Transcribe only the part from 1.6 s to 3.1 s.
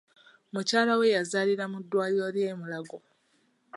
mu ddwaliro ly'e Mulago.